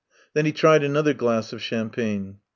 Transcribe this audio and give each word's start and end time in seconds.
Then 0.33 0.45
he 0.47 0.51
tried 0.51 0.83
another 0.83 1.13
glass 1.13 1.53
of 1.53 1.61
champagne. 1.61 2.39